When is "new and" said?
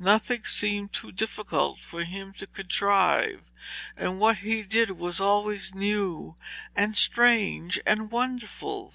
5.76-6.96